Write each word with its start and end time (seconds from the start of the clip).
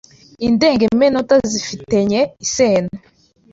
Indengemenote 0.47 1.35
zifi 1.51 1.77
tenye 1.91 2.21
iseno 2.43 2.89